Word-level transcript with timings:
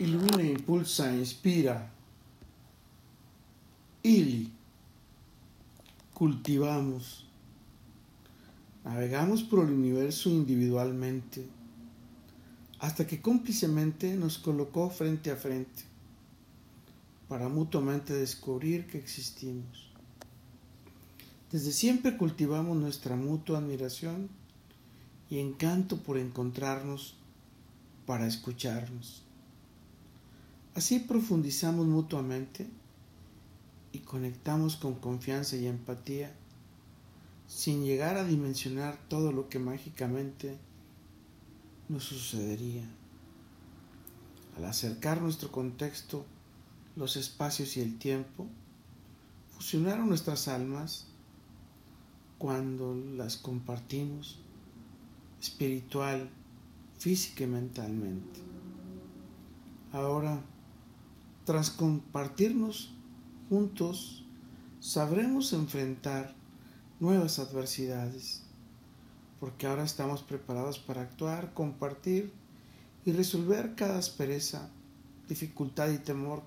ilumina, 0.00 0.42
impulsa, 0.42 1.14
inspira. 1.14 1.92
Ili. 4.02 4.50
Cultivamos. 6.14 7.26
Navegamos 8.82 9.42
por 9.42 9.64
el 9.64 9.74
universo 9.74 10.30
individualmente 10.30 11.46
hasta 12.78 13.06
que 13.06 13.20
cómplicemente 13.20 14.16
nos 14.16 14.38
colocó 14.38 14.88
frente 14.88 15.30
a 15.30 15.36
frente 15.36 15.82
para 17.28 17.50
mutuamente 17.50 18.14
descubrir 18.14 18.86
que 18.86 18.96
existimos. 18.96 19.90
Desde 21.52 21.72
siempre 21.72 22.16
cultivamos 22.16 22.74
nuestra 22.78 23.16
mutua 23.16 23.58
admiración 23.58 24.30
y 25.28 25.40
encanto 25.40 25.98
por 25.98 26.16
encontrarnos 26.16 27.16
para 28.06 28.26
escucharnos. 28.26 29.29
Así 30.74 31.00
profundizamos 31.00 31.86
mutuamente 31.86 32.68
y 33.92 33.98
conectamos 34.00 34.76
con 34.76 34.94
confianza 34.94 35.56
y 35.56 35.66
empatía 35.66 36.32
sin 37.48 37.84
llegar 37.84 38.16
a 38.16 38.24
dimensionar 38.24 38.96
todo 39.08 39.32
lo 39.32 39.48
que 39.48 39.58
mágicamente 39.58 40.56
nos 41.88 42.04
sucedería. 42.04 42.88
Al 44.56 44.64
acercar 44.64 45.20
nuestro 45.20 45.50
contexto, 45.50 46.24
los 46.94 47.16
espacios 47.16 47.76
y 47.76 47.80
el 47.80 47.98
tiempo, 47.98 48.46
fusionaron 49.50 50.08
nuestras 50.08 50.46
almas 50.46 51.06
cuando 52.38 52.94
las 52.94 53.36
compartimos 53.36 54.38
espiritual, 55.40 56.30
física 56.98 57.44
y 57.44 57.48
mentalmente. 57.48 58.40
Ahora, 59.92 60.40
tras 61.50 61.68
compartirnos 61.68 62.92
juntos, 63.48 64.24
sabremos 64.78 65.52
enfrentar 65.52 66.32
nuevas 67.00 67.40
adversidades, 67.40 68.44
porque 69.40 69.66
ahora 69.66 69.82
estamos 69.82 70.22
preparados 70.22 70.78
para 70.78 71.02
actuar, 71.02 71.52
compartir 71.52 72.32
y 73.04 73.10
resolver 73.10 73.74
cada 73.74 73.98
aspereza, 73.98 74.70
dificultad 75.28 75.90
y 75.90 75.98
temor 75.98 76.44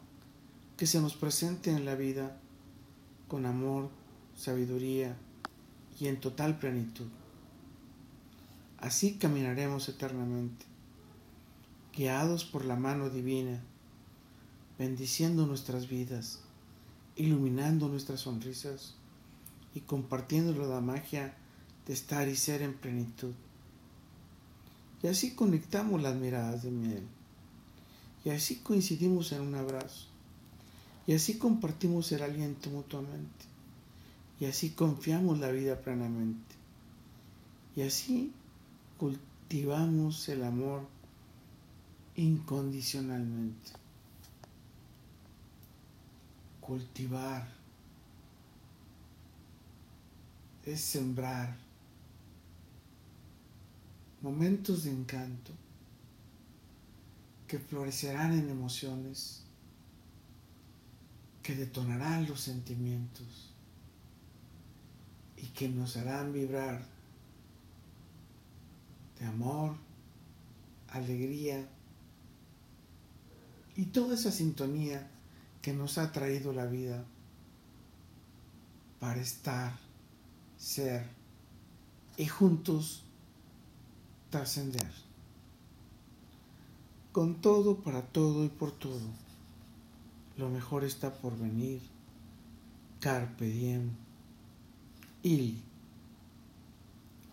que 0.77 0.87
se 0.87 1.01
nos 1.01 1.17
presente 1.17 1.69
en 1.69 1.83
la 1.83 1.95
vida 1.95 2.37
con 3.27 3.45
amor, 3.45 3.89
sabiduría 4.37 5.17
y 5.99 6.07
en 6.07 6.17
total 6.21 6.59
plenitud. 6.59 7.09
Así 8.77 9.15
caminaremos 9.15 9.89
eternamente, 9.89 10.65
guiados 11.93 12.45
por 12.45 12.63
la 12.63 12.77
mano 12.77 13.09
divina, 13.09 13.61
bendiciendo 14.83 15.47
nuestras 15.47 15.87
vidas, 15.87 16.39
iluminando 17.15 17.87
nuestras 17.87 18.19
sonrisas 18.19 18.95
y 19.73 19.79
compartiendo 19.79 20.51
la 20.67 20.81
magia 20.81 21.37
de 21.87 21.93
estar 21.93 22.27
y 22.27 22.35
ser 22.35 22.61
en 22.61 22.73
plenitud. 22.73 23.33
Y 25.01 25.07
así 25.07 25.35
conectamos 25.35 26.01
las 26.01 26.17
miradas 26.17 26.63
de 26.63 26.71
miel. 26.71 27.03
Y 28.25 28.31
así 28.31 28.57
coincidimos 28.57 29.31
en 29.31 29.39
un 29.43 29.55
abrazo. 29.55 30.07
Y 31.07 31.13
así 31.13 31.37
compartimos 31.37 32.11
el 32.11 32.21
aliento 32.21 32.69
mutuamente. 32.69 33.45
Y 34.41 34.45
así 34.45 34.71
confiamos 34.71 35.39
la 35.39 35.49
vida 35.51 35.79
plenamente. 35.79 36.55
Y 37.77 37.83
así 37.83 38.33
cultivamos 38.97 40.27
el 40.27 40.43
amor 40.43 40.81
incondicionalmente. 42.17 43.82
Cultivar 46.73 47.47
es 50.65 50.81
sembrar 50.81 51.55
momentos 54.23 54.85
de 54.85 54.89
encanto 54.89 55.51
que 57.47 57.59
florecerán 57.59 58.33
en 58.33 58.49
emociones, 58.49 59.43
que 61.43 61.53
detonarán 61.53 62.25
los 62.25 62.41
sentimientos 62.41 63.53
y 65.37 65.45
que 65.49 65.69
nos 65.69 65.95
harán 65.95 66.33
vibrar 66.33 66.83
de 69.19 69.25
amor, 69.27 69.75
alegría 70.87 71.69
y 73.75 73.85
toda 73.85 74.15
esa 74.15 74.31
sintonía 74.31 75.07
que 75.63 75.73
nos 75.73 75.97
ha 75.97 76.11
traído 76.11 76.51
la 76.51 76.65
vida 76.65 77.05
para 78.99 79.21
estar 79.21 79.79
ser 80.57 81.07
y 82.17 82.27
juntos 82.27 83.03
trascender. 84.29 84.91
Con 87.13 87.39
todo, 87.41 87.77
para 87.77 88.01
todo 88.01 88.43
y 88.43 88.49
por 88.49 88.71
todo. 88.71 89.07
Lo 90.35 90.49
mejor 90.49 90.83
está 90.83 91.13
por 91.13 91.37
venir. 91.37 91.81
Carpe 92.99 93.45
diem. 93.45 93.91
Il. 95.21 95.61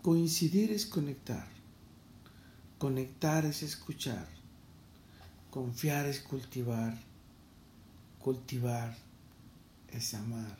Coincidir 0.01 0.71
es 0.71 0.85
conectar. 0.85 1.47
Conectar 2.77 3.43
es 3.43 3.61
escuchar. 3.61 4.27
Confiar 5.49 6.05
es 6.05 6.21
cultivar. 6.21 7.10
Cultivar 8.21 8.95
es 9.89 10.13
amar. 10.13 10.57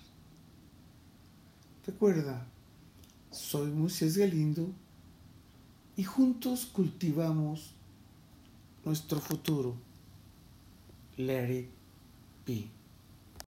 Recuerda, 1.86 2.46
soy 3.32 3.72
Moisés 3.72 4.18
Galindo 4.18 4.72
y 5.96 6.04
juntos 6.04 6.66
cultivamos 6.66 7.74
nuestro 8.84 9.20
futuro. 9.20 9.76
Let 11.18 11.70
it. 12.48 12.81